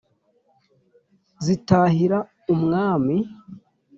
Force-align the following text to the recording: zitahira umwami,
zitahira 1.45 2.19
umwami, 2.53 3.17